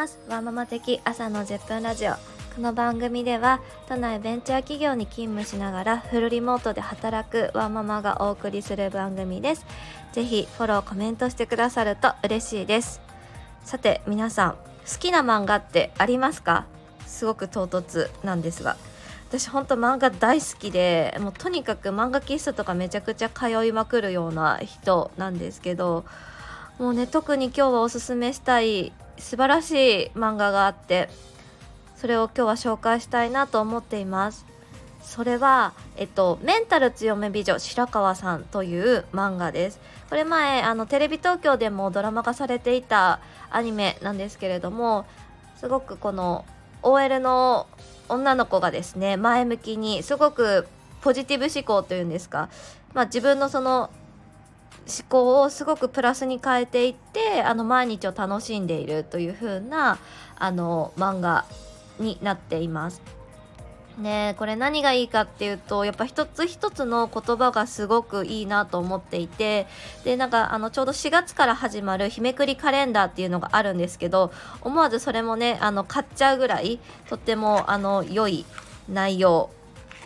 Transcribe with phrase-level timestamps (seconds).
[0.00, 0.18] ます。
[0.30, 2.12] ワーママ的朝の10分ラジオ。
[2.12, 2.16] こ
[2.62, 9.66] の番組では都内ベンチャー企業に勤務しながらフルリモートで働くワーママがお送りする番組です。
[10.12, 13.02] ぜひフォローコメントしてくださると嬉しいです。
[13.62, 16.64] さて皆さん好きな漫画ってありますか？
[17.06, 18.78] すごく唐突なんですが。
[19.28, 26.06] 私ほんと漫画大好きでもうとにかく漫画喫茶とかめちゃくちゃ通いまくるような人なんですけど
[26.78, 31.08] もうね特に今日はおすすめしたい素晴らしい漫画があって
[31.96, 34.46] それを今日は紹介したいなと思っています。
[35.02, 39.80] それは、えっと、メンタル強め美女白川さんという漫画です。
[40.08, 45.04] これ前あのテレビ東京でもドラマ化されていたアニメなんですけれども
[45.56, 46.44] すごくこの
[46.82, 47.66] OL の
[48.08, 50.66] 女の子がですね前向きにすごく
[51.00, 52.48] ポジティブ思考というんですか、
[52.92, 53.90] まあ、自分のその
[54.86, 59.98] 思考をすごくプラスに変えていってあの毎日を楽しんでいるという風な
[60.38, 60.62] あな
[60.96, 61.44] 漫画
[61.98, 63.02] になっています。
[64.00, 69.66] ねこれ何がいいかっていうとやっぱ一つ一つの言葉がすごくいいなと思っていて
[70.04, 78.46] でなんかあのちょうど4月から始まる日めくりカレンダーっていうのがあるんですけど思わずそれもねあの買っちゃうぐらいとってもあの良い
[78.88, 79.50] 内容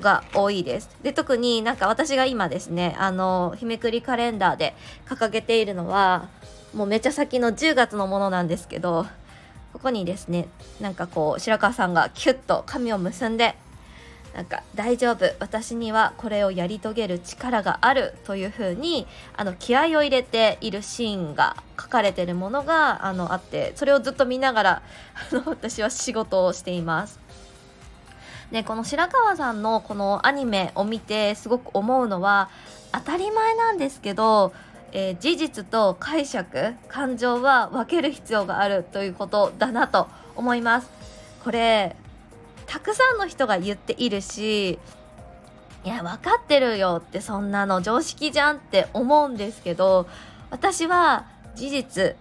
[0.00, 0.90] が多いです。
[1.02, 4.74] で特になんか私が今ですねあの日めくりカレンダーで
[5.06, 6.28] 掲げているのは
[6.74, 9.06] もうめちゃ先の10月のものなんですけど
[9.72, 10.48] ここにですね
[10.80, 13.54] なんかこう白川さんがキュッと髪を結んで
[14.34, 24.82] なんか大丈夫私にはこれをやり遂げる力があるというふうにあの気合を入れているシーンが書かれているものがあのあってそれをずっと見ながら
[25.32, 27.18] あの私は仕事をしています。
[28.52, 32.48] でこの白川さんのこのアニメを見てすごく思うのは
[32.92, 34.54] 当たり前なんですけど、
[34.92, 40.90] えー、事実と解釈感情は分ける必要があるということだなと思います。
[41.44, 41.96] これ
[42.66, 44.78] たくさんの人が言っているし
[45.84, 50.06] いや分かってるよってそんなの常識じゃんって思うんですけど
[50.50, 52.16] 私は事実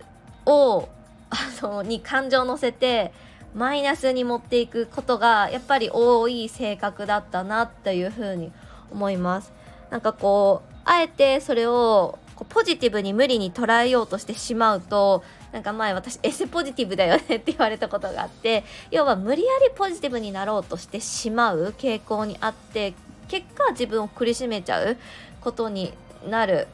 [0.45, 0.87] を
[1.29, 3.11] あのに感情を乗せて
[3.55, 8.51] マイナスに持っていくことがやっぱり多い性格だったなっていうふうに
[8.91, 9.51] 思います。
[9.89, 12.19] なんかこうあえてそれを
[12.49, 22.93] ポジティブに無理に捉えようとしてしまうとなんか前私エセポジティブだよねって言われたことがあって要は無理やりポジティブになろうとしてしまう傾向にあって
[23.27, 24.97] 結果自分を苦しめちゃう
[25.41, 25.93] ことに
[26.27, 26.67] なる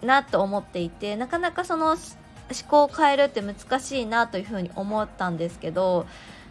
[0.00, 1.96] なと思っていてなかなかその
[2.52, 6.06] 思考を変えるって難しいなというふうに思ったんですけど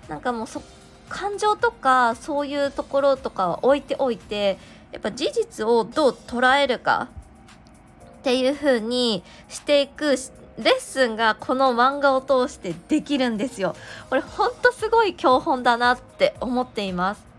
[0.08, 0.62] なんかもうそ
[1.10, 4.58] 感情とかそういうところとかは置いておいて
[4.92, 7.10] やっぱ事実をどう捉えるか
[8.20, 10.16] っていう風にしていく
[10.58, 13.76] レッスンがこの漫画を通してできるんですよ。
[14.10, 17.31] これほんとすごい教本だなって思っています。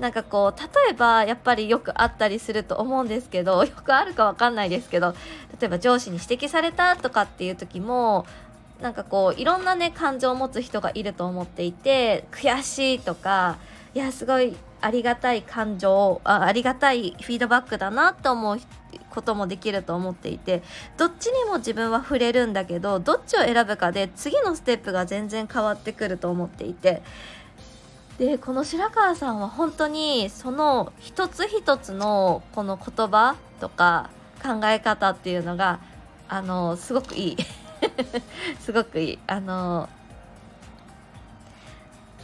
[0.00, 5.14] なんかこう例えばやっぱりよくあったりすると思うんですけど よくあるかわかんないですけど
[5.60, 8.26] 例えば上司に指摘されたとかっていう時も
[8.80, 13.58] なんかこういろんなね感情を持つ人がいると思っていて悔しいとか
[13.94, 18.58] いやすごいありがたい感情あありがたいフィードバックだなと思う
[19.10, 20.62] こともできると思っていて
[20.96, 27.02] どっちにも自分は触れるんだけどどっちを選ぶかで次のステップが全然変わってくると思っていて
[28.18, 34.10] でこの白川さんは本当にその一つ一つのこの言葉とか
[34.42, 35.80] 考え方っていうのが
[36.28, 37.36] あのすごくいい。
[38.60, 39.18] すごくいい。
[39.26, 39.88] あの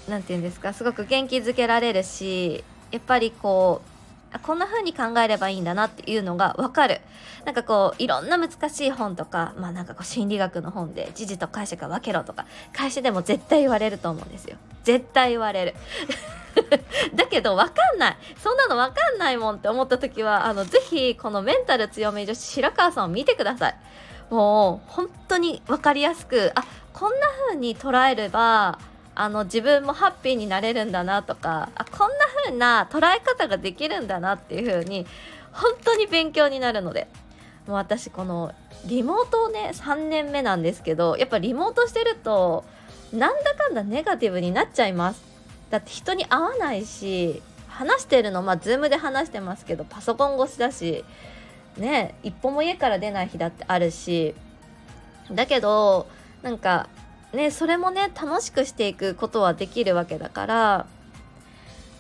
[0.09, 3.98] 何て言うんですかすごく元気づけられるしやっぱりこう
[4.43, 7.01] こんな風に考えればいいんだなっていうのがわかる。
[7.45, 14.57] なんかこう、いろんな難しい本とか、まあなんかこう心理学の本で、時事と解釈を分けろとか、会社でも絶対言われると思うんですよ。
[14.85, 15.75] 絶対言われる。
[17.15, 23.77] だけど分かんないそんなの分かんないもんって思った時はあのぜひこのメンタル強め女子白川さんを見てください
[24.31, 28.79] もう本当に分かりやすくあこんな風に捉えれば
[29.19, 35.07] あの自分もハッピーになれるんだなとかあこんな風な捉え方ができるんだなっていう風に
[35.53, 37.09] 本当に勉強になるので。
[37.67, 38.55] もう私この
[38.87, 42.65] リモートをね3年目なんですけどやっぱリモートしてると
[43.13, 45.23] なんだかんだネガティブになっちゃいます。
[45.69, 51.05] だって人に会わないし話してるのまあズームで話してますけどパソコン越しだし
[51.77, 54.35] ね一歩も家から出ない日だってあるし。
[55.31, 56.07] だけど
[56.43, 56.89] なんか
[57.33, 60.87] ねそれもね楽しくしていくことはできるわけだから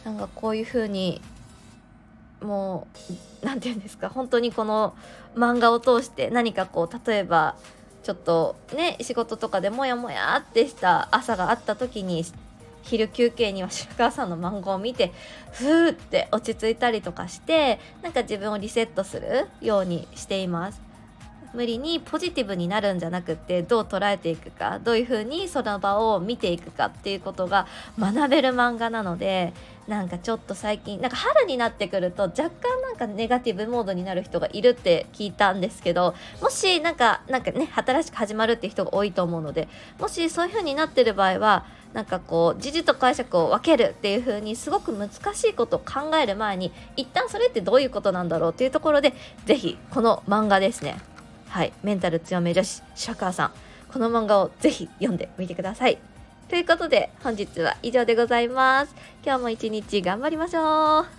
[0.04, 1.20] なんかこういう風に
[2.40, 2.86] も
[3.42, 4.94] う何て言うんですか本当にこの
[5.36, 7.56] 漫画を通して何かこう例えば
[8.02, 12.24] ちょっとね仕事とかでモヤモヤってした朝があった時に
[12.82, 15.12] 昼休憩には白川さんの漫画を見て
[15.52, 20.87] ふーって落ち着いたりとかしてなんか自分をリセットするようにしています。
[21.54, 27.66] 無理にポジティブになるんじゃなくてどう捉えていくかどういうふうにその場を見ていくかっていうことが
[27.98, 29.52] 学べる漫画なので
[29.86, 39.68] なんかちょっと最近なんか春になってくると若干なんかネガティブモードになる人がいるって聞いたんですけどもしなんかなんかね新しく始まるっていう人が多いと思うので
[39.98, 49.14] もしそういう風になってる場合はなんかこう時事と解釈を分けるっていう風にすごく難しいことを考える前に一旦それってどういうことなんだろうっていうところで
[49.46, 50.98] 是非この漫画ですね。
[51.48, 53.52] はいメンタル強め女子シャカーさん
[53.92, 55.98] この漫画をぜひ読んでみてください。
[56.48, 58.94] ということで本日は以上でございます。
[59.24, 61.17] 今日も一日頑張りましょう。